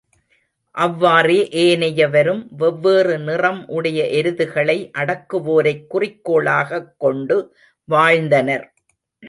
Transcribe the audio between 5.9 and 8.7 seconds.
குறிக்கோளாகக் கொண்டு வாழ்ந்தனர்.